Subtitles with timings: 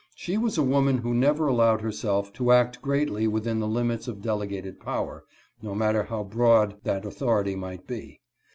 [0.15, 4.19] She was a woman who never allowed herself to act greatly within the limits of
[4.19, 5.25] delegated power,
[5.61, 8.19] no matter how broad that authority might be.